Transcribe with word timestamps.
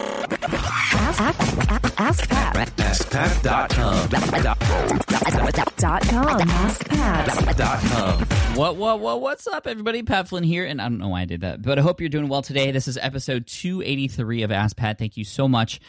Ask, 0.00 1.20
ask, 1.20 2.00
ask 2.00 2.28
Pat. 2.28 2.54
AskPat.com. 2.76 4.08
Dot 5.76 6.02
com. 6.02 6.40
AskPat. 6.40 7.36
What, 8.56 8.76
what, 8.76 9.00
what, 9.00 9.20
what's 9.20 9.46
up, 9.48 9.66
everybody? 9.66 10.02
Pat 10.02 10.28
Flynn 10.28 10.44
here, 10.44 10.64
and 10.64 10.80
I 10.80 10.84
don't 10.84 10.98
know 10.98 11.08
why 11.08 11.22
I 11.22 11.24
did 11.24 11.40
that, 11.40 11.62
but 11.62 11.78
I 11.78 11.82
hope 11.82 12.00
you're 12.00 12.08
doing 12.08 12.28
well 12.28 12.42
today. 12.42 12.70
This 12.70 12.86
is 12.86 12.96
episode 12.98 13.46
283 13.46 14.42
of 14.42 14.52
Ask 14.52 14.76
Pat. 14.76 14.98
Thank 14.98 15.16
you 15.16 15.24
so 15.24 15.48
much. 15.48 15.80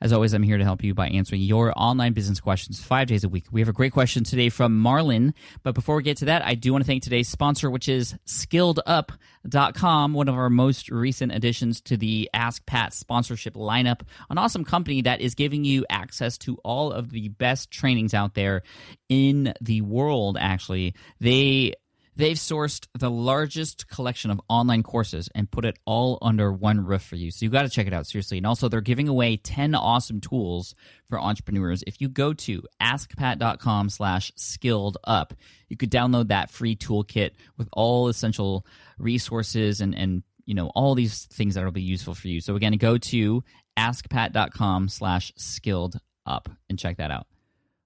As 0.00 0.12
always, 0.12 0.32
I'm 0.32 0.44
here 0.44 0.58
to 0.58 0.64
help 0.64 0.84
you 0.84 0.94
by 0.94 1.08
answering 1.08 1.40
your 1.40 1.72
online 1.76 2.12
business 2.12 2.38
questions 2.38 2.80
five 2.80 3.08
days 3.08 3.24
a 3.24 3.28
week. 3.28 3.46
We 3.50 3.60
have 3.60 3.68
a 3.68 3.72
great 3.72 3.92
question 3.92 4.22
today 4.22 4.48
from 4.48 4.80
Marlon. 4.80 5.34
but 5.64 5.74
before 5.74 5.96
we 5.96 6.04
get 6.04 6.18
to 6.18 6.26
that, 6.26 6.44
I 6.44 6.54
do 6.54 6.70
want 6.70 6.84
to 6.84 6.86
thank 6.86 7.02
today's 7.02 7.28
sponsor, 7.28 7.68
which 7.68 7.88
is 7.88 8.14
skilledup.com, 8.24 10.14
one 10.14 10.28
of 10.28 10.36
our 10.36 10.50
most 10.50 10.88
recent 10.88 11.32
additions 11.32 11.80
to 11.80 11.96
the 11.96 12.30
Ask 12.32 12.64
Pat 12.64 12.92
sponsorship 12.92 13.54
lineup. 13.54 14.02
An 14.30 14.38
awesome 14.38 14.64
company 14.64 15.02
that 15.02 15.20
is 15.20 15.34
giving 15.34 15.64
you 15.64 15.84
access 15.90 16.38
to 16.38 16.58
all 16.64 16.92
of 16.92 17.10
the 17.10 17.28
best 17.30 17.72
trainings 17.72 18.14
out 18.14 18.34
there 18.34 18.62
in 19.08 19.52
the 19.60 19.80
world, 19.80 20.36
actually. 20.40 20.94
They 21.18 21.72
They've 22.18 22.36
sourced 22.36 22.84
the 22.98 23.10
largest 23.10 23.86
collection 23.86 24.32
of 24.32 24.40
online 24.48 24.82
courses 24.82 25.30
and 25.36 25.48
put 25.48 25.64
it 25.64 25.78
all 25.84 26.18
under 26.20 26.52
one 26.52 26.84
roof 26.84 27.02
for 27.02 27.14
you. 27.14 27.30
So 27.30 27.46
you 27.46 27.50
got 27.50 27.62
to 27.62 27.68
check 27.68 27.86
it 27.86 27.92
out 27.92 28.08
seriously. 28.08 28.38
And 28.38 28.46
also 28.46 28.68
they're 28.68 28.80
giving 28.80 29.06
away 29.06 29.36
10 29.36 29.76
awesome 29.76 30.20
tools 30.20 30.74
for 31.08 31.20
entrepreneurs. 31.20 31.84
If 31.86 32.00
you 32.00 32.08
go 32.08 32.32
to 32.32 32.64
askpat.com 32.82 33.90
slash 33.90 34.32
skilled 34.34 34.98
up, 35.04 35.32
you 35.68 35.76
could 35.76 35.92
download 35.92 36.28
that 36.28 36.50
free 36.50 36.74
toolkit 36.74 37.30
with 37.56 37.68
all 37.72 38.08
essential 38.08 38.66
resources 38.98 39.80
and, 39.80 39.94
and 39.94 40.24
you 40.44 40.54
know, 40.54 40.72
all 40.74 40.96
these 40.96 41.26
things 41.26 41.54
that 41.54 41.64
will 41.64 41.70
be 41.70 41.82
useful 41.82 42.14
for 42.14 42.26
you. 42.26 42.40
So 42.40 42.56
again, 42.56 42.72
go 42.78 42.98
to 42.98 43.44
askpat.com 43.78 44.88
slash 44.88 45.32
skilled 45.36 46.00
up 46.26 46.48
and 46.68 46.80
check 46.80 46.96
that 46.96 47.12
out. 47.12 47.28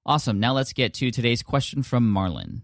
Awesome. 0.07 0.41
Now 0.41 0.55
let's 0.55 0.73
get 0.73 0.95
to 0.95 1.11
today's 1.11 1.43
question 1.43 1.83
from 1.83 2.11
Marlon. 2.11 2.63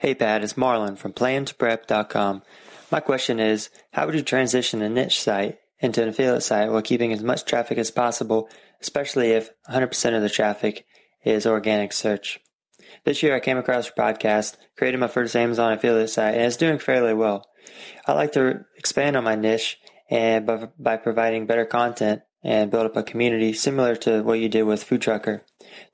Hey 0.00 0.14
Pat, 0.14 0.44
it's 0.44 0.52
Marlon 0.52 0.96
from 0.96 1.12
plantoprep.com. 1.12 2.42
My 2.88 3.00
question 3.00 3.40
is, 3.40 3.68
how 3.92 4.06
would 4.06 4.14
you 4.14 4.22
transition 4.22 4.80
a 4.80 4.88
niche 4.88 5.20
site 5.20 5.58
into 5.80 6.00
an 6.00 6.10
affiliate 6.10 6.44
site 6.44 6.70
while 6.70 6.82
keeping 6.82 7.12
as 7.12 7.20
much 7.20 7.44
traffic 7.44 7.78
as 7.78 7.90
possible, 7.90 8.48
especially 8.80 9.32
if 9.32 9.50
100% 9.68 10.14
of 10.14 10.22
the 10.22 10.30
traffic 10.30 10.86
is 11.24 11.48
organic 11.48 11.92
search? 11.92 12.38
This 13.02 13.24
year 13.24 13.34
I 13.34 13.40
came 13.40 13.58
across 13.58 13.86
your 13.86 13.96
podcast, 13.96 14.56
created 14.76 15.00
my 15.00 15.08
first 15.08 15.34
Amazon 15.34 15.72
affiliate 15.72 16.10
site, 16.10 16.34
and 16.34 16.44
it's 16.44 16.56
doing 16.56 16.78
fairly 16.78 17.12
well. 17.12 17.48
I 18.06 18.12
like 18.12 18.30
to 18.34 18.66
expand 18.76 19.16
on 19.16 19.24
my 19.24 19.34
niche 19.34 19.80
and 20.08 20.46
by, 20.46 20.68
by 20.78 20.96
providing 20.96 21.46
better 21.46 21.64
content 21.64 22.22
and 22.44 22.70
build 22.70 22.86
up 22.86 22.96
a 22.96 23.02
community 23.02 23.52
similar 23.52 23.96
to 23.96 24.22
what 24.22 24.38
you 24.38 24.48
did 24.48 24.62
with 24.62 24.84
Food 24.84 25.02
Trucker. 25.02 25.44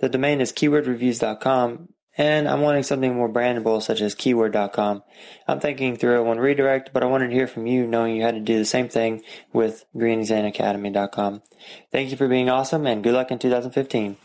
The 0.00 0.11
domain 0.11 0.42
is 0.42 0.52
keywordreviews.com, 0.52 1.89
and 2.17 2.48
I'm 2.48 2.61
wanting 2.61 2.83
something 2.83 3.15
more 3.15 3.29
brandable 3.29 3.83
such 3.83 4.01
as 4.01 4.15
keyword.com. 4.15 5.03
I'm 5.48 5.61
thinking 5.61 5.97
through 5.97 6.25
one 6.25 6.39
redirect, 6.39 6.91
but 6.93 7.03
I 7.03 7.07
wanted 7.07 7.29
to 7.29 7.34
hear 7.34 7.47
from 7.47 7.67
you 7.67 7.87
knowing 7.87 8.17
you 8.17 8.23
had 8.23 8.34
to 8.34 8.41
do 8.41 8.59
the 8.59 8.65
same 8.65 8.89
thing 8.89 9.23
with 9.53 9.84
greenexamacademy.com. 9.97 11.42
Thank 11.91 12.11
you 12.11 12.17
for 12.17 12.29
being 12.29 12.48
awesome 12.48 12.87
and 12.87 13.03
good 13.03 13.15
luck 13.15 13.31
in 13.31 13.39
2015. 13.39 14.17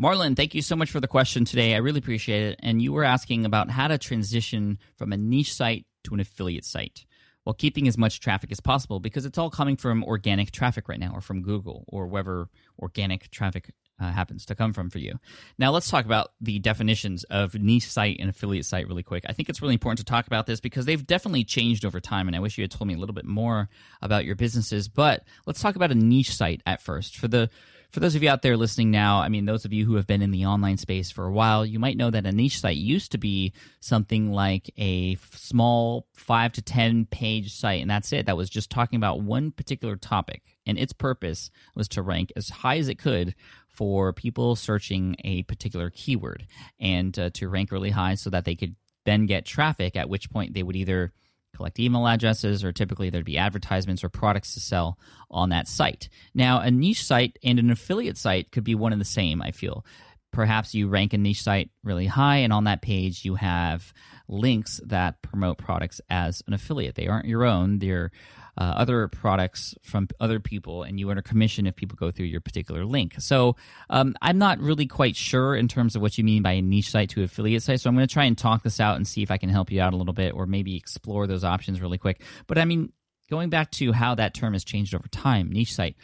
Marlon, 0.00 0.36
thank 0.36 0.54
you 0.54 0.62
so 0.62 0.74
much 0.74 0.90
for 0.90 1.00
the 1.00 1.08
question 1.08 1.44
today. 1.44 1.74
I 1.74 1.78
really 1.78 1.98
appreciate 1.98 2.42
it. 2.44 2.60
And 2.62 2.80
you 2.80 2.92
were 2.92 3.04
asking 3.04 3.44
about 3.44 3.70
how 3.70 3.88
to 3.88 3.98
transition 3.98 4.78
from 4.94 5.12
a 5.12 5.16
niche 5.16 5.54
site 5.54 5.86
to 6.04 6.14
an 6.14 6.20
affiliate 6.20 6.64
site 6.64 7.04
while 7.44 7.54
keeping 7.54 7.88
as 7.88 7.98
much 7.98 8.20
traffic 8.20 8.50
as 8.52 8.60
possible 8.60 9.00
because 9.00 9.26
it's 9.26 9.38
all 9.38 9.50
coming 9.50 9.76
from 9.76 10.04
organic 10.04 10.50
traffic 10.50 10.88
right 10.88 11.00
now 11.00 11.12
or 11.12 11.20
from 11.20 11.42
Google 11.42 11.84
or 11.88 12.06
wherever 12.06 12.48
organic 12.78 13.30
traffic 13.30 13.72
uh, 14.02 14.10
happens 14.10 14.44
to 14.46 14.54
come 14.54 14.72
from 14.72 14.90
for 14.90 14.98
you. 14.98 15.18
Now, 15.58 15.70
let's 15.70 15.88
talk 15.88 16.04
about 16.04 16.32
the 16.40 16.58
definitions 16.58 17.24
of 17.24 17.54
niche 17.54 17.88
site 17.88 18.16
and 18.18 18.28
affiliate 18.28 18.64
site 18.64 18.88
really 18.88 19.02
quick. 19.02 19.24
I 19.28 19.32
think 19.32 19.48
it's 19.48 19.62
really 19.62 19.74
important 19.74 19.98
to 19.98 20.04
talk 20.04 20.26
about 20.26 20.46
this 20.46 20.60
because 20.60 20.86
they've 20.86 21.06
definitely 21.06 21.44
changed 21.44 21.84
over 21.84 22.00
time, 22.00 22.26
and 22.26 22.36
I 22.36 22.40
wish 22.40 22.58
you 22.58 22.62
had 22.62 22.70
told 22.70 22.88
me 22.88 22.94
a 22.94 22.98
little 22.98 23.14
bit 23.14 23.24
more 23.24 23.68
about 24.00 24.24
your 24.24 24.34
businesses. 24.34 24.88
But 24.88 25.24
let's 25.46 25.60
talk 25.60 25.76
about 25.76 25.92
a 25.92 25.94
niche 25.94 26.34
site 26.34 26.62
at 26.66 26.82
first. 26.82 27.16
For 27.16 27.28
the 27.28 27.48
for 27.92 28.00
those 28.00 28.14
of 28.14 28.22
you 28.22 28.30
out 28.30 28.40
there 28.40 28.56
listening 28.56 28.90
now, 28.90 29.20
I 29.20 29.28
mean, 29.28 29.44
those 29.44 29.66
of 29.66 29.72
you 29.74 29.84
who 29.84 29.96
have 29.96 30.06
been 30.06 30.22
in 30.22 30.30
the 30.30 30.46
online 30.46 30.78
space 30.78 31.10
for 31.10 31.26
a 31.26 31.32
while, 31.32 31.66
you 31.66 31.78
might 31.78 31.98
know 31.98 32.10
that 32.10 32.24
a 32.24 32.32
niche 32.32 32.58
site 32.58 32.78
used 32.78 33.12
to 33.12 33.18
be 33.18 33.52
something 33.80 34.32
like 34.32 34.72
a 34.78 35.16
small 35.34 36.06
five 36.14 36.52
to 36.52 36.62
10 36.62 37.04
page 37.10 37.54
site, 37.54 37.82
and 37.82 37.90
that's 37.90 38.10
it. 38.14 38.24
That 38.24 38.36
was 38.38 38.48
just 38.48 38.70
talking 38.70 38.96
about 38.96 39.20
one 39.20 39.50
particular 39.50 39.96
topic. 39.96 40.42
And 40.64 40.78
its 40.78 40.94
purpose 40.94 41.50
was 41.74 41.86
to 41.88 42.02
rank 42.02 42.32
as 42.34 42.48
high 42.48 42.78
as 42.78 42.88
it 42.88 42.98
could 42.98 43.34
for 43.72 44.12
people 44.12 44.54
searching 44.54 45.16
a 45.24 45.42
particular 45.44 45.90
keyword 45.90 46.46
and 46.78 47.18
uh, 47.18 47.30
to 47.30 47.48
rank 47.48 47.72
really 47.72 47.90
high 47.90 48.14
so 48.14 48.30
that 48.30 48.44
they 48.44 48.54
could 48.54 48.76
then 49.04 49.26
get 49.26 49.44
traffic, 49.44 49.96
at 49.96 50.08
which 50.08 50.30
point 50.30 50.54
they 50.54 50.62
would 50.62 50.76
either 50.76 51.12
collect 51.54 51.78
email 51.78 52.06
addresses 52.06 52.64
or 52.64 52.72
typically 52.72 53.10
there'd 53.10 53.24
be 53.24 53.38
advertisements 53.38 54.02
or 54.02 54.08
products 54.08 54.54
to 54.54 54.60
sell 54.60 54.98
on 55.30 55.50
that 55.50 55.68
site. 55.68 56.08
Now, 56.34 56.60
a 56.60 56.70
niche 56.70 57.04
site 57.04 57.38
and 57.42 57.58
an 57.58 57.70
affiliate 57.70 58.16
site 58.16 58.50
could 58.52 58.64
be 58.64 58.74
one 58.74 58.92
and 58.92 59.00
the 59.00 59.06
same, 59.06 59.42
I 59.42 59.50
feel. 59.50 59.84
Perhaps 60.32 60.74
you 60.74 60.88
rank 60.88 61.12
a 61.12 61.18
niche 61.18 61.42
site 61.42 61.70
really 61.84 62.06
high, 62.06 62.38
and 62.38 62.54
on 62.54 62.64
that 62.64 62.80
page 62.80 63.24
you 63.24 63.34
have 63.34 63.92
links 64.28 64.80
that 64.86 65.20
promote 65.20 65.58
products 65.58 66.00
as 66.08 66.42
an 66.46 66.54
affiliate. 66.54 66.94
They 66.94 67.06
aren't 67.06 67.26
your 67.26 67.44
own, 67.44 67.80
they're 67.80 68.10
uh, 68.58 68.74
other 68.76 69.08
products 69.08 69.74
from 69.82 70.08
other 70.20 70.38
people, 70.38 70.82
and 70.82 71.00
you 71.00 71.10
earn 71.10 71.18
a 71.18 71.22
commission 71.22 71.66
if 71.66 71.74
people 71.74 71.96
go 71.96 72.10
through 72.10 72.26
your 72.26 72.40
particular 72.40 72.84
link. 72.84 73.14
So 73.18 73.56
um, 73.88 74.14
I'm 74.20 74.38
not 74.38 74.58
really 74.58 74.86
quite 74.86 75.16
sure 75.16 75.56
in 75.56 75.68
terms 75.68 75.96
of 75.96 76.02
what 76.02 76.18
you 76.18 76.24
mean 76.24 76.42
by 76.42 76.52
a 76.52 76.62
niche 76.62 76.90
site 76.90 77.10
to 77.10 77.22
affiliate 77.22 77.62
site. 77.62 77.80
So 77.80 77.88
I'm 77.88 77.96
going 77.96 78.06
to 78.06 78.12
try 78.12 78.24
and 78.24 78.36
talk 78.36 78.62
this 78.62 78.80
out 78.80 78.96
and 78.96 79.06
see 79.06 79.22
if 79.22 79.30
I 79.30 79.38
can 79.38 79.48
help 79.48 79.72
you 79.72 79.80
out 79.80 79.94
a 79.94 79.96
little 79.96 80.12
bit, 80.12 80.34
or 80.34 80.46
maybe 80.46 80.76
explore 80.76 81.26
those 81.26 81.44
options 81.44 81.80
really 81.80 81.98
quick. 81.98 82.22
But 82.46 82.58
I 82.58 82.64
mean, 82.66 82.92
going 83.30 83.48
back 83.48 83.70
to 83.72 83.92
how 83.92 84.14
that 84.16 84.34
term 84.34 84.52
has 84.52 84.64
changed 84.64 84.94
over 84.94 85.08
time, 85.08 85.50
niche 85.50 85.74
site. 85.74 85.96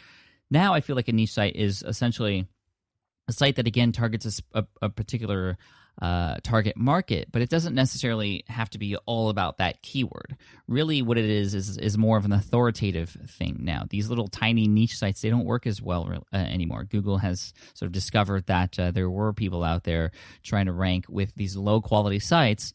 Now 0.49 0.73
I 0.73 0.81
feel 0.81 0.95
like 0.95 1.07
a 1.07 1.13
niche 1.13 1.33
site 1.33 1.55
is 1.55 1.83
essentially 1.83 2.47
a 3.27 3.31
site 3.31 3.57
that 3.57 3.67
again 3.67 3.91
targets 3.91 4.41
a, 4.53 4.61
a, 4.61 4.65
a 4.87 4.89
particular 4.89 5.57
uh, 6.01 6.35
target 6.43 6.77
market, 6.77 7.29
but 7.31 7.41
it 7.41 7.49
doesn't 7.49 7.75
necessarily 7.75 8.43
have 8.47 8.69
to 8.69 8.77
be 8.77 8.95
all 9.05 9.29
about 9.29 9.57
that 9.57 9.81
keyword. 9.81 10.37
Really, 10.67 11.01
what 11.01 11.17
it 11.17 11.25
is 11.25 11.53
is 11.53 11.77
is 11.77 11.97
more 11.97 12.17
of 12.17 12.25
an 12.25 12.31
authoritative 12.31 13.09
thing 13.27 13.57
now. 13.61 13.85
These 13.89 14.09
little 14.09 14.27
tiny 14.27 14.67
niche 14.67 14.97
sites 14.97 15.21
they 15.21 15.29
don't 15.29 15.45
work 15.45 15.67
as 15.67 15.81
well 15.81 16.23
uh, 16.33 16.37
anymore. 16.37 16.85
Google 16.85 17.17
has 17.17 17.53
sort 17.73 17.87
of 17.87 17.91
discovered 17.91 18.45
that 18.47 18.79
uh, 18.79 18.91
there 18.91 19.09
were 19.09 19.33
people 19.33 19.63
out 19.63 19.83
there 19.83 20.11
trying 20.41 20.67
to 20.67 20.73
rank 20.73 21.05
with 21.09 21.35
these 21.35 21.57
low 21.57 21.81
quality 21.81 22.19
sites 22.19 22.73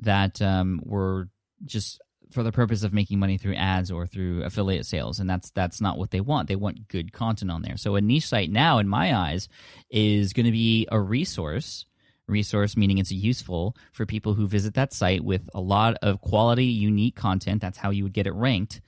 that 0.00 0.42
um, 0.42 0.80
were 0.84 1.28
just 1.64 2.00
for 2.30 2.42
the 2.42 2.52
purpose 2.52 2.82
of 2.82 2.92
making 2.92 3.18
money 3.18 3.38
through 3.38 3.54
ads 3.54 3.90
or 3.90 4.06
through 4.06 4.42
affiliate 4.42 4.84
sales 4.84 5.20
and 5.20 5.30
that's 5.30 5.50
that's 5.52 5.80
not 5.80 5.96
what 5.96 6.10
they 6.10 6.20
want 6.20 6.48
they 6.48 6.56
want 6.56 6.88
good 6.88 7.12
content 7.12 7.50
on 7.50 7.62
there 7.62 7.76
so 7.76 7.94
a 7.94 8.00
niche 8.00 8.26
site 8.26 8.50
now 8.50 8.78
in 8.78 8.88
my 8.88 9.16
eyes 9.16 9.48
is 9.90 10.32
going 10.32 10.44
to 10.44 10.52
be 10.52 10.86
a 10.90 11.00
resource 11.00 11.86
resource, 12.28 12.76
meaning 12.76 12.98
it's 12.98 13.12
useful 13.12 13.76
for 13.92 14.06
people 14.06 14.34
who 14.34 14.46
visit 14.46 14.74
that 14.74 14.92
site 14.92 15.24
with 15.24 15.48
a 15.54 15.60
lot 15.60 15.96
of 16.02 16.20
quality, 16.20 16.66
unique 16.66 17.16
content. 17.16 17.60
That's 17.60 17.78
how 17.78 17.90
you 17.90 18.04
would 18.04 18.12
get 18.12 18.26
it 18.26 18.34
ranked. 18.34 18.80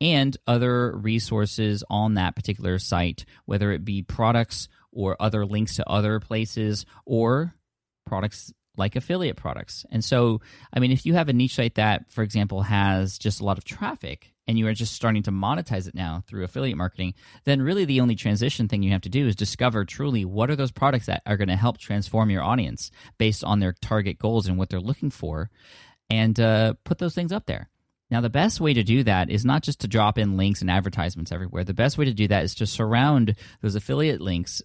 And 0.00 0.36
other 0.46 0.96
resources 0.96 1.84
on 1.88 2.14
that 2.14 2.36
particular 2.36 2.78
site, 2.78 3.24
whether 3.46 3.72
it 3.72 3.84
be 3.84 4.02
products 4.02 4.68
or 4.92 5.16
other 5.20 5.46
links 5.46 5.76
to 5.76 5.88
other 5.88 6.20
places 6.20 6.84
or 7.06 7.54
products 8.06 8.52
like 8.76 8.96
affiliate 8.96 9.36
products. 9.36 9.84
And 9.90 10.04
so, 10.04 10.40
I 10.72 10.80
mean, 10.80 10.90
if 10.90 11.06
you 11.06 11.14
have 11.14 11.28
a 11.28 11.32
niche 11.32 11.54
site 11.54 11.76
that, 11.76 12.10
for 12.10 12.22
example, 12.22 12.62
has 12.62 13.18
just 13.18 13.40
a 13.40 13.44
lot 13.44 13.58
of 13.58 13.64
traffic 13.64 14.32
and 14.46 14.58
you 14.58 14.66
are 14.66 14.74
just 14.74 14.94
starting 14.94 15.22
to 15.22 15.30
monetize 15.30 15.88
it 15.88 15.94
now 15.94 16.22
through 16.26 16.44
affiliate 16.44 16.76
marketing, 16.76 17.14
then 17.44 17.62
really 17.62 17.84
the 17.84 18.00
only 18.00 18.14
transition 18.14 18.68
thing 18.68 18.82
you 18.82 18.92
have 18.92 19.02
to 19.02 19.08
do 19.08 19.26
is 19.26 19.36
discover 19.36 19.84
truly 19.84 20.24
what 20.24 20.50
are 20.50 20.56
those 20.56 20.72
products 20.72 21.06
that 21.06 21.22
are 21.26 21.36
going 21.36 21.48
to 21.48 21.56
help 21.56 21.78
transform 21.78 22.30
your 22.30 22.42
audience 22.42 22.90
based 23.18 23.44
on 23.44 23.60
their 23.60 23.72
target 23.72 24.18
goals 24.18 24.46
and 24.46 24.58
what 24.58 24.68
they're 24.68 24.80
looking 24.80 25.10
for 25.10 25.50
and 26.10 26.38
uh, 26.38 26.74
put 26.84 26.98
those 26.98 27.14
things 27.14 27.32
up 27.32 27.46
there. 27.46 27.70
Now, 28.10 28.20
the 28.20 28.30
best 28.30 28.60
way 28.60 28.74
to 28.74 28.82
do 28.82 29.02
that 29.04 29.30
is 29.30 29.44
not 29.44 29.62
just 29.62 29.80
to 29.80 29.88
drop 29.88 30.18
in 30.18 30.36
links 30.36 30.60
and 30.60 30.70
advertisements 30.70 31.32
everywhere. 31.32 31.64
The 31.64 31.74
best 31.74 31.96
way 31.96 32.04
to 32.04 32.12
do 32.12 32.28
that 32.28 32.44
is 32.44 32.54
to 32.56 32.66
surround 32.66 33.34
those 33.62 33.74
affiliate 33.74 34.20
links 34.20 34.62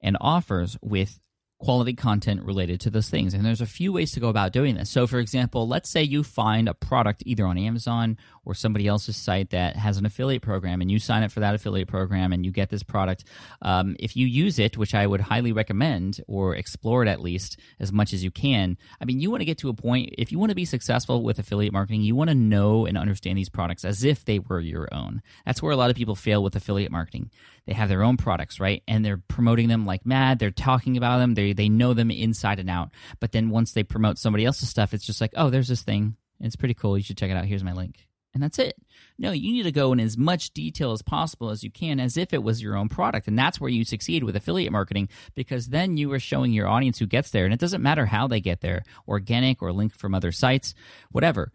and 0.00 0.16
offers 0.20 0.76
with 0.82 1.20
quality 1.62 1.94
content 1.94 2.42
related 2.42 2.80
to 2.80 2.90
those 2.90 3.08
things. 3.08 3.34
And 3.34 3.44
there's 3.44 3.60
a 3.60 3.66
few 3.66 3.92
ways 3.92 4.10
to 4.12 4.20
go 4.20 4.28
about 4.28 4.52
doing 4.52 4.74
this. 4.74 4.90
So, 4.90 5.06
for 5.06 5.20
example, 5.20 5.68
let's 5.68 5.88
say 5.88 6.02
you 6.02 6.24
find 6.24 6.68
a 6.68 6.74
product 6.74 7.22
either 7.24 7.46
on 7.46 7.56
Amazon 7.56 8.18
or 8.44 8.54
somebody 8.54 8.86
else's 8.86 9.16
site 9.16 9.50
that 9.50 9.76
has 9.76 9.98
an 9.98 10.06
affiliate 10.06 10.42
program 10.42 10.80
and 10.80 10.90
you 10.90 10.98
sign 10.98 11.22
up 11.22 11.30
for 11.30 11.40
that 11.40 11.54
affiliate 11.54 11.88
program 11.88 12.32
and 12.32 12.44
you 12.44 12.50
get 12.50 12.70
this 12.70 12.82
product, 12.82 13.24
um, 13.62 13.96
if 14.00 14.16
you 14.16 14.26
use 14.26 14.58
it, 14.58 14.76
which 14.76 14.94
I 14.94 15.06
would 15.06 15.20
highly 15.20 15.52
recommend 15.52 16.20
or 16.26 16.56
explore 16.56 17.02
it 17.02 17.08
at 17.08 17.20
least 17.20 17.58
as 17.78 17.92
much 17.92 18.12
as 18.12 18.24
you 18.24 18.30
can, 18.30 18.76
I 19.00 19.04
mean, 19.04 19.20
you 19.20 19.30
want 19.30 19.42
to 19.42 19.46
get 19.46 19.58
to 19.58 19.68
a 19.68 19.74
point, 19.74 20.14
if 20.18 20.32
you 20.32 20.38
want 20.38 20.50
to 20.50 20.56
be 20.56 20.64
successful 20.64 21.22
with 21.22 21.38
affiliate 21.38 21.72
marketing, 21.72 22.02
you 22.02 22.16
want 22.16 22.30
to 22.30 22.34
know 22.34 22.86
and 22.86 22.98
understand 22.98 23.38
these 23.38 23.48
products 23.48 23.84
as 23.84 24.02
if 24.02 24.24
they 24.24 24.38
were 24.38 24.60
your 24.60 24.88
own. 24.92 25.22
That's 25.46 25.62
where 25.62 25.72
a 25.72 25.76
lot 25.76 25.90
of 25.90 25.96
people 25.96 26.16
fail 26.16 26.42
with 26.42 26.56
affiliate 26.56 26.92
marketing. 26.92 27.30
They 27.66 27.74
have 27.74 27.88
their 27.88 28.02
own 28.02 28.16
products, 28.16 28.58
right? 28.58 28.82
And 28.88 29.04
they're 29.04 29.22
promoting 29.28 29.68
them 29.68 29.86
like 29.86 30.04
mad. 30.04 30.40
They're 30.40 30.50
talking 30.50 30.96
about 30.96 31.18
them. 31.18 31.34
They, 31.34 31.52
they 31.52 31.68
know 31.68 31.94
them 31.94 32.10
inside 32.10 32.58
and 32.58 32.68
out. 32.68 32.90
But 33.20 33.30
then 33.32 33.50
once 33.50 33.72
they 33.72 33.84
promote 33.84 34.18
somebody 34.18 34.44
else's 34.44 34.68
stuff, 34.68 34.92
it's 34.92 35.06
just 35.06 35.20
like, 35.20 35.32
oh, 35.36 35.48
there's 35.48 35.68
this 35.68 35.82
thing. 35.82 36.16
It's 36.40 36.56
pretty 36.56 36.74
cool. 36.74 36.98
You 36.98 37.04
should 37.04 37.18
check 37.18 37.30
it 37.30 37.36
out. 37.36 37.44
Here's 37.44 37.62
my 37.62 37.72
link 37.72 38.04
and 38.34 38.42
that's 38.42 38.58
it. 38.58 38.76
No, 39.18 39.30
you 39.30 39.52
need 39.52 39.64
to 39.64 39.72
go 39.72 39.92
in 39.92 40.00
as 40.00 40.16
much 40.16 40.52
detail 40.52 40.92
as 40.92 41.02
possible 41.02 41.50
as 41.50 41.62
you 41.62 41.70
can 41.70 42.00
as 42.00 42.16
if 42.16 42.32
it 42.32 42.42
was 42.42 42.62
your 42.62 42.76
own 42.76 42.88
product. 42.88 43.28
And 43.28 43.38
that's 43.38 43.60
where 43.60 43.70
you 43.70 43.84
succeed 43.84 44.24
with 44.24 44.36
affiliate 44.36 44.72
marketing 44.72 45.08
because 45.34 45.68
then 45.68 45.96
you 45.96 46.10
are 46.12 46.18
showing 46.18 46.52
your 46.52 46.68
audience 46.68 46.98
who 46.98 47.06
gets 47.06 47.30
there. 47.30 47.44
And 47.44 47.52
it 47.52 47.60
doesn't 47.60 47.82
matter 47.82 48.06
how 48.06 48.26
they 48.26 48.40
get 48.40 48.60
there 48.60 48.82
organic 49.06 49.62
or 49.62 49.72
linked 49.72 49.96
from 49.96 50.14
other 50.14 50.32
sites, 50.32 50.74
whatever 51.10 51.52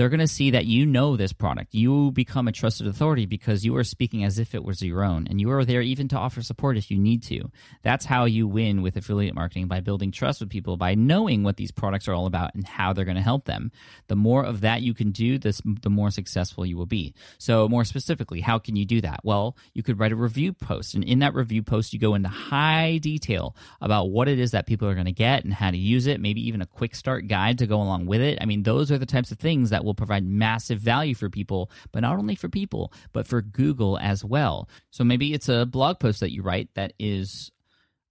they're 0.00 0.08
going 0.08 0.18
to 0.18 0.26
see 0.26 0.52
that 0.52 0.64
you 0.64 0.86
know 0.86 1.14
this 1.14 1.34
product. 1.34 1.74
You 1.74 2.10
become 2.10 2.48
a 2.48 2.52
trusted 2.52 2.86
authority 2.86 3.26
because 3.26 3.66
you 3.66 3.76
are 3.76 3.84
speaking 3.84 4.24
as 4.24 4.38
if 4.38 4.54
it 4.54 4.64
was 4.64 4.80
your 4.80 5.04
own, 5.04 5.26
and 5.28 5.38
you 5.38 5.50
are 5.50 5.62
there 5.62 5.82
even 5.82 6.08
to 6.08 6.16
offer 6.16 6.40
support 6.40 6.78
if 6.78 6.90
you 6.90 6.98
need 6.98 7.22
to. 7.24 7.50
That's 7.82 8.06
how 8.06 8.24
you 8.24 8.48
win 8.48 8.80
with 8.80 8.96
affiliate 8.96 9.34
marketing 9.34 9.68
by 9.68 9.80
building 9.80 10.10
trust 10.10 10.40
with 10.40 10.48
people, 10.48 10.78
by 10.78 10.94
knowing 10.94 11.42
what 11.42 11.58
these 11.58 11.70
products 11.70 12.08
are 12.08 12.14
all 12.14 12.24
about 12.24 12.54
and 12.54 12.66
how 12.66 12.94
they're 12.94 13.04
going 13.04 13.18
to 13.18 13.22
help 13.22 13.44
them. 13.44 13.72
The 14.06 14.16
more 14.16 14.42
of 14.42 14.62
that 14.62 14.80
you 14.80 14.94
can 14.94 15.10
do, 15.10 15.36
this 15.36 15.60
the 15.82 15.90
more 15.90 16.10
successful 16.10 16.64
you 16.64 16.78
will 16.78 16.86
be. 16.86 17.12
So, 17.36 17.68
more 17.68 17.84
specifically, 17.84 18.40
how 18.40 18.58
can 18.58 18.76
you 18.76 18.86
do 18.86 19.02
that? 19.02 19.20
Well, 19.22 19.54
you 19.74 19.82
could 19.82 19.98
write 19.98 20.12
a 20.12 20.16
review 20.16 20.54
post, 20.54 20.94
and 20.94 21.04
in 21.04 21.18
that 21.18 21.34
review 21.34 21.62
post, 21.62 21.92
you 21.92 21.98
go 21.98 22.14
into 22.14 22.30
high 22.30 22.96
detail 23.02 23.54
about 23.82 24.04
what 24.04 24.28
it 24.28 24.38
is 24.38 24.52
that 24.52 24.66
people 24.66 24.88
are 24.88 24.94
going 24.94 25.04
to 25.04 25.12
get 25.12 25.44
and 25.44 25.52
how 25.52 25.70
to 25.70 25.76
use 25.76 26.06
it. 26.06 26.22
Maybe 26.22 26.40
even 26.48 26.62
a 26.62 26.66
quick 26.66 26.94
start 26.94 27.28
guide 27.28 27.58
to 27.58 27.66
go 27.66 27.82
along 27.82 28.06
with 28.06 28.22
it. 28.22 28.38
I 28.40 28.46
mean, 28.46 28.62
those 28.62 28.90
are 28.90 28.96
the 28.96 29.04
types 29.04 29.30
of 29.30 29.38
things 29.38 29.68
that 29.68 29.84
will 29.84 29.89
will 29.90 29.94
provide 29.94 30.24
massive 30.24 30.78
value 30.78 31.14
for 31.14 31.28
people, 31.28 31.70
but 31.92 32.00
not 32.00 32.16
only 32.16 32.34
for 32.34 32.48
people, 32.48 32.92
but 33.12 33.26
for 33.26 33.42
Google 33.42 33.98
as 33.98 34.24
well. 34.24 34.68
So 34.90 35.04
maybe 35.04 35.34
it's 35.34 35.48
a 35.48 35.66
blog 35.66 35.98
post 35.98 36.20
that 36.20 36.32
you 36.32 36.42
write 36.42 36.68
that 36.74 36.92
is 36.98 37.50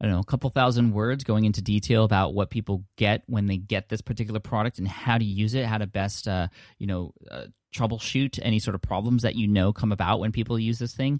I 0.02 0.06
don't 0.06 0.14
know, 0.14 0.22
a 0.22 0.26
couple 0.26 0.50
thousand 0.50 0.94
words 0.94 1.26
going 1.26 1.44
into 1.44 1.62
detail 1.62 2.06
about 2.06 2.34
what 2.34 2.50
people 2.50 2.86
get 2.96 3.24
when 3.28 3.48
they 3.48 3.58
get 3.58 3.90
this 3.90 4.00
particular 4.00 4.40
product 4.40 4.80
and 4.80 4.88
how 4.88 5.18
to 5.18 5.26
use 5.26 5.54
it, 5.54 5.66
how 5.66 5.78
to 5.78 5.88
best, 5.88 6.26
uh, 6.26 6.48
you 6.78 6.88
know, 6.88 7.14
uh, 7.30 7.48
troubleshoot 7.76 8.40
any 8.42 8.60
sort 8.60 8.76
of 8.76 8.82
problems 8.82 9.24
that 9.24 9.36
you 9.36 9.48
know 9.48 9.74
come 9.74 9.92
about 9.92 10.22
when 10.22 10.32
people 10.32 10.58
use 10.58 10.80
this 10.80 10.96
thing. 10.96 11.20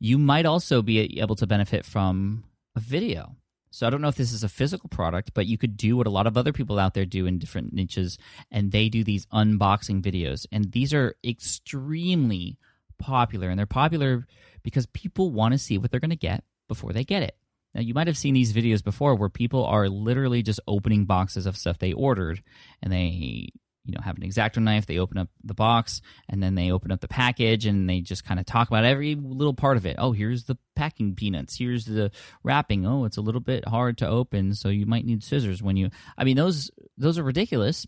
You 0.00 0.18
might 0.18 0.46
also 0.46 0.80
be 0.80 1.20
able 1.20 1.36
to 1.36 1.46
benefit 1.46 1.84
from 1.84 2.44
a 2.74 2.80
video. 2.80 3.36
So 3.74 3.88
I 3.88 3.90
don't 3.90 4.00
know 4.00 4.08
if 4.08 4.14
this 4.14 4.32
is 4.32 4.44
a 4.44 4.48
physical 4.48 4.88
product, 4.88 5.34
but 5.34 5.46
you 5.46 5.58
could 5.58 5.76
do 5.76 5.96
what 5.96 6.06
a 6.06 6.10
lot 6.10 6.28
of 6.28 6.36
other 6.36 6.52
people 6.52 6.78
out 6.78 6.94
there 6.94 7.04
do 7.04 7.26
in 7.26 7.40
different 7.40 7.72
niches, 7.72 8.18
and 8.52 8.70
they 8.70 8.88
do 8.88 9.02
these 9.02 9.26
unboxing 9.26 10.00
videos. 10.00 10.46
And 10.52 10.70
these 10.70 10.94
are 10.94 11.16
extremely 11.24 12.56
popular, 13.00 13.48
and 13.48 13.58
they're 13.58 13.66
popular 13.66 14.28
because 14.62 14.86
people 14.86 15.32
want 15.32 15.54
to 15.54 15.58
see 15.58 15.76
what 15.76 15.90
they're 15.90 15.98
going 15.98 16.10
to 16.10 16.16
get 16.16 16.44
before 16.68 16.92
they 16.92 17.02
get 17.02 17.24
it. 17.24 17.36
Now, 17.74 17.80
you 17.80 17.94
might 17.94 18.06
have 18.06 18.16
seen 18.16 18.34
these 18.34 18.52
videos 18.52 18.82
before 18.82 19.16
where 19.16 19.28
people 19.28 19.66
are 19.66 19.88
literally 19.88 20.44
just 20.44 20.60
opening 20.68 21.04
boxes 21.04 21.44
of 21.44 21.56
stuff 21.56 21.78
they 21.78 21.92
ordered 21.92 22.44
and 22.80 22.92
they 22.92 23.48
you 23.84 23.92
know 23.92 24.00
have 24.02 24.16
an 24.16 24.22
exacto 24.22 24.62
knife 24.62 24.86
they 24.86 24.98
open 24.98 25.18
up 25.18 25.28
the 25.42 25.54
box 25.54 26.00
and 26.28 26.42
then 26.42 26.54
they 26.54 26.70
open 26.70 26.90
up 26.90 27.00
the 27.00 27.08
package 27.08 27.66
and 27.66 27.88
they 27.88 28.00
just 28.00 28.24
kind 28.24 28.40
of 28.40 28.46
talk 28.46 28.68
about 28.68 28.84
every 28.84 29.14
little 29.14 29.54
part 29.54 29.76
of 29.76 29.86
it. 29.86 29.96
Oh 29.98 30.12
here's 30.12 30.44
the 30.44 30.56
packing 30.74 31.14
peanuts. 31.14 31.58
Here's 31.58 31.84
the 31.84 32.10
wrapping. 32.42 32.86
Oh 32.86 33.04
it's 33.04 33.16
a 33.16 33.22
little 33.22 33.40
bit 33.40 33.66
hard 33.68 33.98
to 33.98 34.08
open 34.08 34.54
so 34.54 34.68
you 34.68 34.86
might 34.86 35.04
need 35.04 35.22
scissors 35.22 35.62
when 35.62 35.76
you 35.76 35.90
i 36.18 36.24
mean 36.24 36.36
those 36.36 36.70
those 36.96 37.18
are 37.18 37.22
ridiculous 37.22 37.86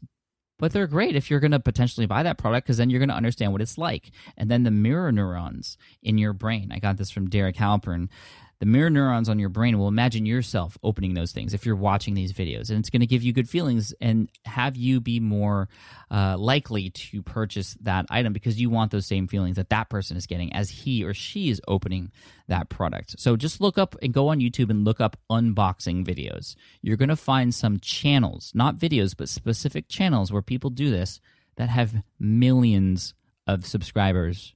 but 0.58 0.72
they're 0.72 0.86
great 0.86 1.16
if 1.16 1.30
you're 1.30 1.40
going 1.40 1.50
to 1.50 1.60
potentially 1.60 2.06
buy 2.06 2.22
that 2.22 2.38
product 2.38 2.66
because 2.66 2.78
then 2.78 2.90
you're 2.90 2.98
going 2.98 3.10
to 3.10 3.14
understand 3.14 3.52
what 3.52 3.60
it's 3.60 3.76
like. 3.76 4.10
And 4.36 4.50
then 4.50 4.62
the 4.62 4.70
mirror 4.70 5.12
neurons 5.12 5.76
in 6.02 6.18
your 6.18 6.32
brain. 6.32 6.70
I 6.72 6.78
got 6.78 6.96
this 6.96 7.10
from 7.10 7.28
derek 7.28 7.56
halpern 7.56 8.08
the 8.58 8.66
mirror 8.66 8.90
neurons 8.90 9.28
on 9.28 9.38
your 9.38 9.48
brain 9.48 9.78
will 9.78 9.88
imagine 9.88 10.24
yourself 10.24 10.78
opening 10.82 11.14
those 11.14 11.32
things 11.32 11.52
if 11.52 11.66
you're 11.66 11.76
watching 11.76 12.14
these 12.14 12.32
videos 12.32 12.70
and 12.70 12.78
it's 12.78 12.90
going 12.90 13.00
to 13.00 13.06
give 13.06 13.22
you 13.22 13.32
good 13.32 13.48
feelings 13.48 13.94
and 14.00 14.30
have 14.44 14.76
you 14.76 15.00
be 15.00 15.20
more 15.20 15.68
uh, 16.10 16.36
likely 16.38 16.90
to 16.90 17.22
purchase 17.22 17.76
that 17.80 18.06
item 18.10 18.32
because 18.32 18.60
you 18.60 18.70
want 18.70 18.90
those 18.90 19.06
same 19.06 19.28
feelings 19.28 19.56
that 19.56 19.68
that 19.68 19.88
person 19.88 20.16
is 20.16 20.26
getting 20.26 20.52
as 20.52 20.70
he 20.70 21.04
or 21.04 21.12
she 21.12 21.50
is 21.50 21.60
opening 21.68 22.10
that 22.48 22.68
product. 22.68 23.18
So 23.18 23.36
just 23.36 23.60
look 23.60 23.76
up 23.78 23.96
and 24.02 24.12
go 24.12 24.28
on 24.28 24.40
youtube 24.40 24.70
and 24.70 24.84
look 24.84 25.00
up 25.00 25.16
unboxing 25.30 26.06
videos. 26.06 26.54
You're 26.80 26.96
going 26.96 27.08
to 27.08 27.16
find 27.16 27.54
some 27.54 27.78
channels 27.80 28.52
not 28.54 28.76
videos 28.76 29.14
but 29.16 29.28
specific 29.28 29.88
channels 29.88 30.32
where 30.32 30.42
people 30.42 30.70
do 30.70 30.90
this 30.90 31.20
that 31.56 31.68
have 31.68 32.02
millions 32.18 33.14
of 33.46 33.66
subscribers 33.66 34.54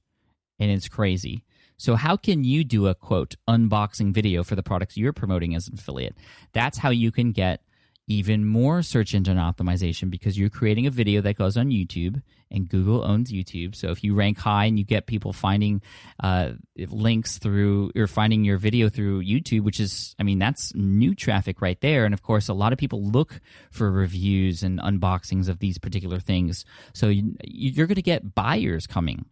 and 0.59 0.71
it's 0.71 0.87
crazy 0.87 1.43
so, 1.81 1.95
how 1.95 2.15
can 2.15 2.43
you 2.43 2.63
do 2.63 2.85
a 2.85 2.93
quote 2.93 3.37
unboxing 3.47 4.13
video 4.13 4.43
for 4.43 4.55
the 4.55 4.61
products 4.61 4.97
you're 4.97 5.13
promoting 5.13 5.55
as 5.55 5.67
an 5.67 5.79
affiliate? 5.79 6.15
That's 6.53 6.77
how 6.77 6.91
you 6.91 7.11
can 7.11 7.31
get 7.31 7.63
even 8.05 8.45
more 8.45 8.83
search 8.83 9.15
engine 9.15 9.37
optimization 9.37 10.11
because 10.11 10.37
you're 10.37 10.51
creating 10.51 10.85
a 10.85 10.91
video 10.91 11.21
that 11.21 11.39
goes 11.39 11.57
on 11.57 11.71
YouTube 11.71 12.21
and 12.51 12.69
Google 12.69 13.03
owns 13.03 13.31
YouTube. 13.31 13.73
So 13.73 13.89
if 13.89 14.03
you 14.03 14.13
rank 14.13 14.37
high 14.37 14.65
and 14.65 14.77
you 14.77 14.85
get 14.85 15.07
people 15.07 15.33
finding 15.33 15.81
uh, 16.21 16.51
links 16.77 17.39
through 17.39 17.89
or 17.95 18.05
finding 18.05 18.43
your 18.43 18.57
video 18.59 18.87
through 18.87 19.23
YouTube, 19.23 19.61
which 19.61 19.79
is, 19.79 20.15
I 20.19 20.23
mean, 20.23 20.37
that's 20.37 20.75
new 20.75 21.15
traffic 21.15 21.63
right 21.63 21.81
there. 21.81 22.05
And 22.05 22.13
of 22.13 22.21
course, 22.21 22.47
a 22.47 22.53
lot 22.53 22.73
of 22.73 22.77
people 22.77 23.01
look 23.01 23.41
for 23.71 23.89
reviews 23.89 24.61
and 24.61 24.79
unboxings 24.79 25.49
of 25.49 25.57
these 25.57 25.79
particular 25.79 26.19
things. 26.19 26.63
So 26.93 27.07
you, 27.07 27.35
you're 27.43 27.87
going 27.87 27.95
to 27.95 28.03
get 28.03 28.35
buyers 28.35 28.85
coming 28.85 29.25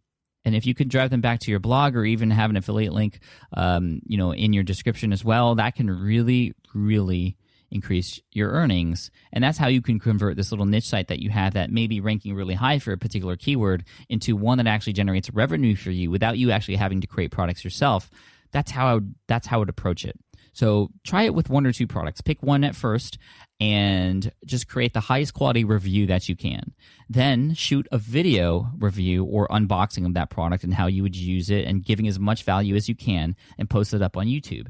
and 0.50 0.56
if 0.56 0.66
you 0.66 0.74
could 0.74 0.90
drive 0.90 1.12
them 1.12 1.22
back 1.22 1.42
to 1.42 1.52
your 1.52 1.60
blog 1.60 1.96
or 1.96 2.04
even 2.06 2.32
have 2.32 2.50
an 2.50 2.58
affiliate 2.58 2.92
link, 2.92 3.20
um, 3.54 4.02
you 4.08 4.18
know, 4.18 4.34
in 4.34 4.52
your 4.52 4.64
description 4.64 5.14
as 5.14 5.24
well, 5.24 5.54
that 5.54 5.76
can 5.76 5.88
really, 5.92 6.56
really 6.74 7.38
increase 7.70 8.20
your 8.32 8.50
earnings. 8.50 9.12
And 9.32 9.44
that's 9.44 9.60
how 9.60 9.68
you 9.68 9.80
can 9.80 10.00
convert 10.00 10.38
this 10.38 10.52
little 10.52 10.66
niche 10.66 10.88
site 10.88 11.08
that 11.10 11.20
you 11.20 11.30
have 11.30 11.54
that 11.54 11.70
may 11.70 11.86
be 11.86 12.02
ranking 12.02 12.34
really 12.34 12.56
high 12.56 12.80
for 12.80 12.92
a 12.92 12.98
particular 12.98 13.36
keyword 13.36 13.84
into 14.10 14.36
one 14.36 14.58
that 14.58 14.66
actually 14.66 14.94
generates 14.94 15.30
revenue 15.30 15.76
for 15.76 15.92
you 15.92 16.10
without 16.10 16.40
you 16.40 16.50
actually 16.50 16.78
having 16.78 17.00
to 17.02 17.06
create 17.06 17.30
products 17.30 17.64
yourself. 17.64 18.10
That's 18.52 18.72
how 18.72 18.88
I 18.88 18.94
would, 18.96 19.14
that's 19.28 19.46
how 19.46 19.58
I 19.58 19.60
would 19.60 19.70
approach 19.70 20.04
it. 20.04 20.20
So 20.60 20.90
try 21.06 21.24
it 21.24 21.34
with 21.34 21.50
one 21.50 21.66
or 21.66 21.72
two 21.72 21.88
products. 21.88 22.20
Pick 22.20 22.44
one 22.44 22.66
at 22.66 22.76
first 22.76 23.18
and 23.62 24.30
just 24.46 24.68
create 24.68 24.94
the 24.94 25.00
highest 25.00 25.34
quality 25.34 25.64
review 25.64 26.08
that 26.08 26.28
you 26.28 26.36
can. 26.36 26.74
Then 27.10 27.54
shoot 27.54 27.88
a 27.94 27.98
video 27.98 28.70
review 28.78 29.24
or 29.24 29.48
unboxing 29.48 30.06
of 30.06 30.16
that 30.16 30.30
product 30.30 30.66
and 30.66 30.74
how 30.74 30.88
you 30.88 31.02
would 31.02 31.16
use 31.16 31.50
it 31.50 31.66
and 31.66 31.82
giving 31.82 32.10
as 32.10 32.20
much 32.20 32.44
value 32.44 32.76
as 32.76 32.90
you 32.90 32.96
can 32.96 33.38
and 33.58 33.70
post 33.70 33.94
it 33.94 34.02
up 34.02 34.18
on 34.18 34.28
YouTube. 34.28 34.68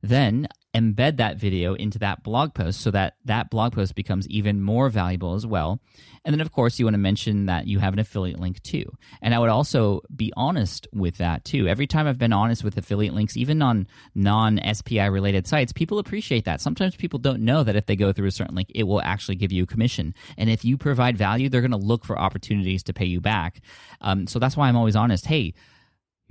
Then 0.00 0.46
embed 0.74 1.18
that 1.18 1.36
video 1.36 1.74
into 1.74 1.98
that 1.98 2.22
blog 2.22 2.54
post 2.54 2.80
so 2.80 2.90
that 2.90 3.16
that 3.24 3.50
blog 3.50 3.74
post 3.74 3.94
becomes 3.94 4.26
even 4.28 4.62
more 4.62 4.88
valuable 4.88 5.34
as 5.34 5.46
well. 5.46 5.80
And 6.24 6.32
then, 6.32 6.40
of 6.40 6.52
course, 6.52 6.78
you 6.78 6.86
want 6.86 6.94
to 6.94 6.98
mention 6.98 7.46
that 7.46 7.66
you 7.66 7.80
have 7.80 7.92
an 7.92 7.98
affiliate 7.98 8.38
link 8.38 8.62
too. 8.62 8.84
And 9.20 9.34
I 9.34 9.38
would 9.38 9.48
also 9.48 10.02
be 10.14 10.32
honest 10.36 10.86
with 10.92 11.18
that 11.18 11.44
too. 11.44 11.66
Every 11.66 11.86
time 11.86 12.06
I've 12.06 12.18
been 12.18 12.32
honest 12.32 12.64
with 12.64 12.78
affiliate 12.78 13.12
links, 13.12 13.36
even 13.36 13.60
on 13.60 13.86
non 14.14 14.60
SPI 14.72 15.06
related 15.06 15.46
sites, 15.46 15.72
people 15.72 15.98
appreciate 15.98 16.44
that. 16.44 16.60
Sometimes 16.60 16.96
people 16.96 17.18
don't 17.18 17.42
know 17.42 17.64
that 17.64 17.76
if 17.76 17.86
they 17.86 17.96
go 17.96 18.12
through 18.12 18.28
a 18.28 18.32
certain 18.32 18.54
link, 18.54 18.70
it 18.74 18.84
will 18.84 19.02
actually 19.02 19.34
give 19.36 19.52
you 19.52 19.64
a 19.64 19.66
commission. 19.66 20.14
And 20.38 20.48
if 20.48 20.64
you 20.64 20.78
provide 20.78 21.18
value, 21.18 21.48
they're 21.48 21.60
going 21.60 21.72
to 21.72 21.76
look 21.76 22.04
for 22.04 22.18
opportunities 22.18 22.82
to 22.84 22.92
pay 22.92 23.06
you 23.06 23.20
back. 23.20 23.60
Um, 24.00 24.26
so 24.26 24.38
that's 24.38 24.56
why 24.56 24.68
I'm 24.68 24.76
always 24.76 24.96
honest. 24.96 25.26
Hey, 25.26 25.54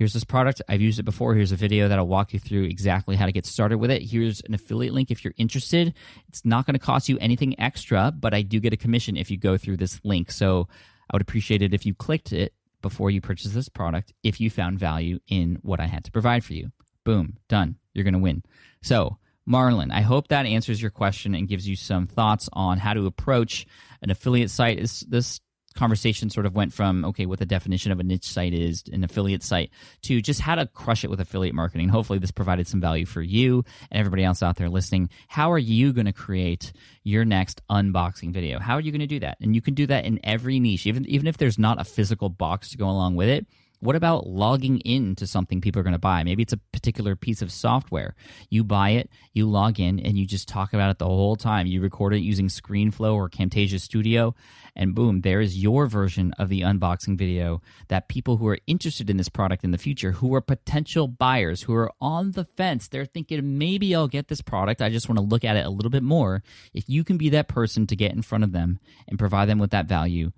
here's 0.02 0.14
this 0.14 0.24
product. 0.24 0.60
I've 0.68 0.80
used 0.80 0.98
it 0.98 1.04
before. 1.04 1.32
Here's 1.32 1.52
a 1.52 1.56
video 1.56 1.86
that'll 1.86 2.08
walk 2.08 2.32
you 2.32 2.40
through 2.40 2.64
exactly 2.64 3.14
how 3.14 3.26
to 3.26 3.30
get 3.30 3.46
started 3.46 3.78
with 3.78 3.88
it. 3.88 4.02
Here's 4.02 4.40
an 4.40 4.52
affiliate 4.52 4.92
link 4.92 5.12
if 5.12 5.22
you're 5.22 5.32
interested. 5.36 5.94
It's 6.26 6.44
not 6.44 6.66
going 6.66 6.74
to 6.74 6.84
cost 6.84 7.08
you 7.08 7.18
anything 7.20 7.58
extra, 7.60 8.10
but 8.10 8.34
I 8.34 8.42
do 8.42 8.58
get 8.58 8.72
a 8.72 8.76
commission 8.76 9.16
if 9.16 9.30
you 9.30 9.36
go 9.36 9.56
through 9.56 9.76
this 9.76 10.00
link. 10.02 10.32
So 10.32 10.66
I 11.08 11.14
would 11.14 11.22
appreciate 11.22 11.62
it 11.62 11.72
if 11.72 11.86
you 11.86 11.94
clicked 11.94 12.32
it 12.32 12.52
before 12.80 13.12
you 13.12 13.20
purchase 13.20 13.52
this 13.52 13.68
product 13.68 14.12
if 14.24 14.40
you 14.40 14.50
found 14.50 14.80
value 14.80 15.20
in 15.28 15.60
what 15.62 15.78
I 15.78 15.86
had 15.86 16.02
to 16.02 16.10
provide 16.10 16.44
for 16.44 16.54
you. 16.54 16.72
Boom, 17.04 17.36
done. 17.48 17.76
You're 17.94 18.02
going 18.02 18.14
to 18.14 18.18
win. 18.18 18.42
So, 18.82 19.18
Marlon, 19.48 19.92
I 19.92 20.00
hope 20.00 20.26
that 20.28 20.46
answers 20.46 20.82
your 20.82 20.90
question 20.90 21.36
and 21.36 21.46
gives 21.46 21.68
you 21.68 21.76
some 21.76 22.08
thoughts 22.08 22.48
on 22.52 22.78
how 22.78 22.92
to 22.92 23.06
approach 23.06 23.68
an 24.02 24.10
affiliate 24.10 24.50
site. 24.50 24.80
Is 24.80 25.06
this 25.08 25.40
conversation 25.72 26.30
sort 26.30 26.46
of 26.46 26.54
went 26.54 26.72
from 26.72 27.04
okay 27.04 27.26
what 27.26 27.38
the 27.38 27.46
definition 27.46 27.92
of 27.92 28.00
a 28.00 28.02
niche 28.02 28.24
site 28.24 28.54
is 28.54 28.84
an 28.92 29.04
affiliate 29.04 29.42
site 29.42 29.70
to 30.02 30.20
just 30.20 30.40
how 30.40 30.54
to 30.54 30.66
crush 30.66 31.04
it 31.04 31.10
with 31.10 31.20
affiliate 31.20 31.54
marketing. 31.54 31.88
Hopefully 31.88 32.18
this 32.18 32.30
provided 32.30 32.66
some 32.66 32.80
value 32.80 33.06
for 33.06 33.22
you 33.22 33.64
and 33.90 34.00
everybody 34.00 34.24
else 34.24 34.42
out 34.42 34.56
there 34.56 34.68
listening. 34.68 35.08
How 35.28 35.52
are 35.52 35.58
you 35.58 35.92
going 35.92 36.06
to 36.06 36.12
create 36.12 36.72
your 37.02 37.24
next 37.24 37.60
unboxing 37.68 38.32
video? 38.32 38.58
How 38.58 38.74
are 38.74 38.80
you 38.80 38.92
going 38.92 39.00
to 39.00 39.06
do 39.06 39.20
that? 39.20 39.38
And 39.40 39.54
you 39.54 39.60
can 39.60 39.74
do 39.74 39.86
that 39.86 40.04
in 40.04 40.20
every 40.24 40.60
niche 40.60 40.86
even 40.86 41.06
even 41.06 41.26
if 41.26 41.36
there's 41.36 41.58
not 41.58 41.80
a 41.80 41.84
physical 41.84 42.28
box 42.28 42.70
to 42.70 42.78
go 42.78 42.88
along 42.88 43.16
with 43.16 43.28
it 43.28 43.46
what 43.82 43.96
about 43.96 44.28
logging 44.28 44.78
into 44.80 45.26
something 45.26 45.60
people 45.60 45.80
are 45.80 45.82
going 45.82 45.92
to 45.92 45.98
buy? 45.98 46.22
Maybe 46.22 46.44
it's 46.44 46.52
a 46.52 46.60
particular 46.72 47.16
piece 47.16 47.42
of 47.42 47.50
software. 47.50 48.14
You 48.48 48.62
buy 48.62 48.90
it, 48.90 49.10
you 49.32 49.50
log 49.50 49.80
in, 49.80 49.98
and 49.98 50.16
you 50.16 50.24
just 50.24 50.46
talk 50.46 50.72
about 50.72 50.90
it 50.90 50.98
the 51.00 51.06
whole 51.06 51.34
time. 51.34 51.66
You 51.66 51.80
record 51.80 52.14
it 52.14 52.20
using 52.20 52.46
ScreenFlow 52.46 53.12
or 53.12 53.28
Camtasia 53.28 53.80
Studio, 53.80 54.36
and 54.76 54.94
boom, 54.94 55.22
there 55.22 55.40
is 55.40 55.60
your 55.60 55.86
version 55.86 56.32
of 56.38 56.48
the 56.48 56.60
unboxing 56.60 57.18
video 57.18 57.60
that 57.88 58.06
people 58.06 58.36
who 58.36 58.46
are 58.46 58.58
interested 58.68 59.10
in 59.10 59.16
this 59.16 59.28
product 59.28 59.64
in 59.64 59.72
the 59.72 59.78
future, 59.78 60.12
who 60.12 60.32
are 60.32 60.40
potential 60.40 61.08
buyers, 61.08 61.62
who 61.62 61.74
are 61.74 61.90
on 62.00 62.30
the 62.30 62.44
fence, 62.44 62.86
they're 62.86 63.04
thinking, 63.04 63.58
maybe 63.58 63.96
I'll 63.96 64.06
get 64.06 64.28
this 64.28 64.42
product. 64.42 64.80
I 64.80 64.90
just 64.90 65.08
want 65.08 65.18
to 65.18 65.24
look 65.24 65.42
at 65.42 65.56
it 65.56 65.66
a 65.66 65.70
little 65.70 65.90
bit 65.90 66.04
more. 66.04 66.44
If 66.72 66.88
you 66.88 67.02
can 67.02 67.18
be 67.18 67.30
that 67.30 67.48
person 67.48 67.88
to 67.88 67.96
get 67.96 68.12
in 68.12 68.22
front 68.22 68.44
of 68.44 68.52
them 68.52 68.78
and 69.08 69.18
provide 69.18 69.48
them 69.48 69.58
with 69.58 69.72
that 69.72 69.86
value, 69.86 70.30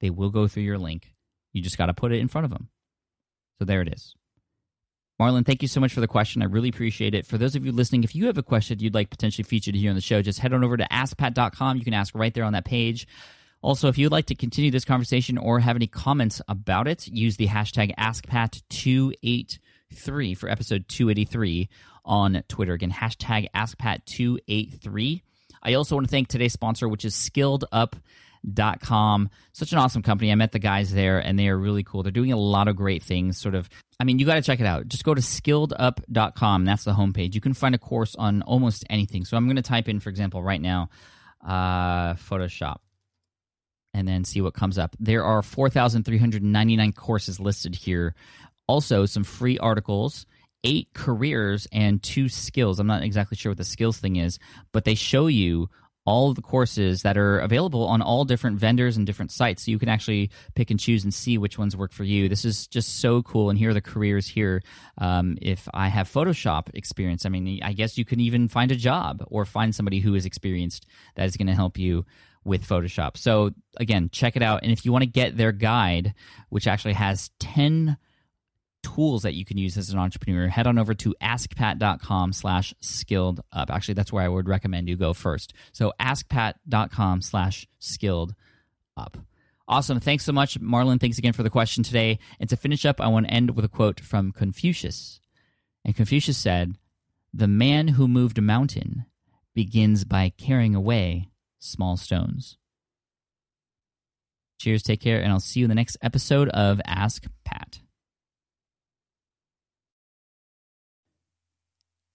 they 0.00 0.10
will 0.10 0.30
go 0.30 0.46
through 0.46 0.64
your 0.64 0.78
link. 0.78 1.14
You 1.54 1.62
just 1.62 1.78
got 1.78 1.86
to 1.86 1.94
put 1.94 2.12
it 2.12 2.18
in 2.18 2.28
front 2.28 2.44
of 2.44 2.50
them. 2.50 2.68
So 3.58 3.64
there 3.64 3.82
it 3.82 3.92
is. 3.92 4.14
Marlon, 5.20 5.44
thank 5.46 5.62
you 5.62 5.68
so 5.68 5.80
much 5.80 5.92
for 5.92 6.00
the 6.00 6.08
question. 6.08 6.42
I 6.42 6.46
really 6.46 6.68
appreciate 6.68 7.14
it. 7.14 7.24
For 7.26 7.38
those 7.38 7.54
of 7.54 7.64
you 7.64 7.70
listening, 7.70 8.02
if 8.02 8.16
you 8.16 8.26
have 8.26 8.38
a 8.38 8.42
question 8.42 8.80
you'd 8.80 8.94
like 8.94 9.10
potentially 9.10 9.44
featured 9.44 9.76
here 9.76 9.90
on 9.90 9.94
the 9.94 10.00
show, 10.00 10.20
just 10.20 10.40
head 10.40 10.52
on 10.52 10.64
over 10.64 10.76
to 10.76 10.88
askpat.com. 10.90 11.76
You 11.76 11.84
can 11.84 11.94
ask 11.94 12.12
right 12.14 12.34
there 12.34 12.42
on 12.44 12.54
that 12.54 12.64
page. 12.64 13.06
Also, 13.60 13.86
if 13.88 13.98
you'd 13.98 14.10
like 14.10 14.26
to 14.26 14.34
continue 14.34 14.72
this 14.72 14.84
conversation 14.84 15.38
or 15.38 15.60
have 15.60 15.76
any 15.76 15.86
comments 15.86 16.42
about 16.48 16.88
it, 16.88 17.06
use 17.06 17.36
the 17.36 17.46
hashtag 17.46 17.94
AskPat283 17.96 20.36
for 20.36 20.48
episode 20.48 20.88
283 20.88 21.68
on 22.04 22.42
Twitter. 22.48 22.72
Again, 22.72 22.90
hashtag 22.90 23.46
AskPat283. 23.54 25.22
I 25.62 25.74
also 25.74 25.94
want 25.94 26.08
to 26.08 26.10
thank 26.10 26.26
today's 26.26 26.52
sponsor, 26.52 26.88
which 26.88 27.04
is 27.04 27.14
Skilled 27.14 27.64
Up 27.70 27.94
dot 28.50 28.80
com. 28.80 29.30
Such 29.52 29.72
an 29.72 29.78
awesome 29.78 30.02
company. 30.02 30.32
I 30.32 30.34
met 30.34 30.52
the 30.52 30.58
guys 30.58 30.92
there 30.92 31.18
and 31.18 31.38
they 31.38 31.48
are 31.48 31.56
really 31.56 31.82
cool. 31.82 32.02
They're 32.02 32.12
doing 32.12 32.32
a 32.32 32.38
lot 32.38 32.68
of 32.68 32.76
great 32.76 33.02
things 33.02 33.38
sort 33.38 33.54
of 33.54 33.68
i 34.00 34.04
mean 34.04 34.18
you 34.18 34.26
got 34.26 34.34
to 34.34 34.42
check 34.42 34.60
it 34.60 34.66
out. 34.66 34.88
Just 34.88 35.04
go 35.04 35.14
to 35.14 35.20
skilledup.com 35.20 36.64
that's 36.64 36.84
the 36.84 36.92
homepage. 36.92 37.34
You 37.34 37.40
can 37.40 37.54
find 37.54 37.74
a 37.74 37.78
course 37.78 38.16
on 38.16 38.42
almost 38.42 38.84
anything. 38.90 39.24
So 39.24 39.36
i'm 39.36 39.46
going 39.46 39.56
to 39.56 39.62
type 39.62 39.88
in 39.88 40.00
for 40.00 40.10
example 40.10 40.42
right 40.42 40.60
now 40.60 40.88
uh, 41.46 42.14
photoshop 42.14 42.78
and 43.94 44.08
then 44.08 44.24
see 44.24 44.40
what 44.40 44.54
comes 44.54 44.78
up. 44.78 44.96
There 44.98 45.24
are 45.24 45.42
4399 45.42 46.92
courses 46.92 47.38
listed 47.38 47.74
here. 47.74 48.14
Also 48.66 49.06
some 49.06 49.24
free 49.24 49.58
articles 49.58 50.26
eight 50.64 50.88
careers 50.94 51.66
and 51.72 52.00
two 52.00 52.28
skills. 52.28 52.78
I'm 52.78 52.86
not 52.86 53.02
exactly 53.02 53.36
sure 53.36 53.50
what 53.50 53.58
the 53.58 53.64
skills 53.64 53.98
thing 53.98 54.16
is 54.16 54.38
but 54.72 54.84
they 54.84 54.94
show 54.94 55.26
you 55.26 55.68
all 56.04 56.30
of 56.30 56.36
the 56.36 56.42
courses 56.42 57.02
that 57.02 57.16
are 57.16 57.38
available 57.38 57.86
on 57.86 58.02
all 58.02 58.24
different 58.24 58.58
vendors 58.58 58.96
and 58.96 59.06
different 59.06 59.30
sites. 59.30 59.64
So 59.64 59.70
you 59.70 59.78
can 59.78 59.88
actually 59.88 60.30
pick 60.54 60.70
and 60.70 60.78
choose 60.78 61.04
and 61.04 61.14
see 61.14 61.38
which 61.38 61.58
ones 61.58 61.76
work 61.76 61.92
for 61.92 62.04
you. 62.04 62.28
This 62.28 62.44
is 62.44 62.66
just 62.66 63.00
so 63.00 63.22
cool. 63.22 63.50
And 63.50 63.58
here 63.58 63.70
are 63.70 63.74
the 63.74 63.80
careers 63.80 64.26
here. 64.26 64.62
Um, 64.98 65.38
if 65.40 65.68
I 65.72 65.88
have 65.88 66.10
Photoshop 66.10 66.74
experience, 66.74 67.24
I 67.24 67.28
mean, 67.28 67.60
I 67.62 67.72
guess 67.72 67.96
you 67.96 68.04
can 68.04 68.20
even 68.20 68.48
find 68.48 68.72
a 68.72 68.76
job 68.76 69.24
or 69.28 69.44
find 69.44 69.74
somebody 69.74 70.00
who 70.00 70.14
is 70.14 70.26
experienced 70.26 70.86
that 71.14 71.26
is 71.26 71.36
going 71.36 71.46
to 71.46 71.54
help 71.54 71.78
you 71.78 72.04
with 72.44 72.66
Photoshop. 72.66 73.16
So 73.16 73.52
again, 73.76 74.10
check 74.10 74.34
it 74.34 74.42
out. 74.42 74.62
And 74.62 74.72
if 74.72 74.84
you 74.84 74.92
want 74.92 75.02
to 75.02 75.10
get 75.10 75.36
their 75.36 75.52
guide, 75.52 76.14
which 76.48 76.66
actually 76.66 76.94
has 76.94 77.30
10 77.38 77.96
tools 78.82 79.22
that 79.22 79.34
you 79.34 79.44
can 79.44 79.58
use 79.58 79.76
as 79.76 79.90
an 79.90 79.98
entrepreneur, 79.98 80.48
head 80.48 80.66
on 80.66 80.78
over 80.78 80.94
to 80.94 81.14
askpat.com 81.22 82.32
slash 82.32 82.74
skilled 82.80 83.40
up. 83.52 83.70
Actually, 83.70 83.94
that's 83.94 84.12
where 84.12 84.24
I 84.24 84.28
would 84.28 84.48
recommend 84.48 84.88
you 84.88 84.96
go 84.96 85.12
first. 85.12 85.54
So 85.72 85.92
askpat.com 86.00 87.22
slash 87.22 87.66
skilled 87.78 88.34
up. 88.96 89.16
Awesome. 89.68 90.00
Thanks 90.00 90.24
so 90.24 90.32
much, 90.32 90.60
Marlon. 90.60 91.00
Thanks 91.00 91.18
again 91.18 91.32
for 91.32 91.42
the 91.42 91.50
question 91.50 91.82
today. 91.82 92.18
And 92.40 92.48
to 92.50 92.56
finish 92.56 92.84
up, 92.84 93.00
I 93.00 93.08
want 93.08 93.26
to 93.26 93.32
end 93.32 93.56
with 93.56 93.64
a 93.64 93.68
quote 93.68 94.00
from 94.00 94.32
Confucius. 94.32 95.20
And 95.84 95.96
Confucius 95.96 96.36
said, 96.36 96.76
The 97.32 97.48
man 97.48 97.88
who 97.88 98.08
moved 98.08 98.38
a 98.38 98.42
mountain 98.42 99.06
begins 99.54 100.04
by 100.04 100.32
carrying 100.36 100.74
away 100.74 101.30
small 101.58 101.96
stones. 101.96 102.58
Cheers, 104.58 104.82
take 104.82 105.00
care, 105.00 105.20
and 105.20 105.32
I'll 105.32 105.40
see 105.40 105.60
you 105.60 105.66
in 105.66 105.70
the 105.70 105.74
next 105.74 105.96
episode 106.02 106.48
of 106.50 106.80
Ask 106.86 107.26
Pat. 107.44 107.81